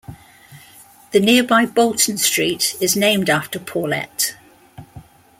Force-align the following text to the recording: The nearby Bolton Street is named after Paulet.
The 1.11 1.19
nearby 1.19 1.67
Bolton 1.67 2.17
Street 2.17 2.75
is 2.81 2.95
named 2.97 3.29
after 3.29 3.59
Paulet. 3.59 4.35